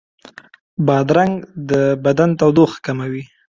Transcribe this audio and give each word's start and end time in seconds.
بادرنګ 0.85 1.33
د 1.69 1.71
بدن 2.03 2.29
تودوخه 2.39 2.77
کموي. 2.85 3.23